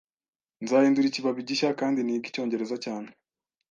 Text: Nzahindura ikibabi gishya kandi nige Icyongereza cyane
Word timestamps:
Nzahindura 0.63 1.07
ikibabi 1.07 1.47
gishya 1.49 1.69
kandi 1.79 1.99
nige 2.01 2.27
Icyongereza 2.29 2.75
cyane 2.85 3.09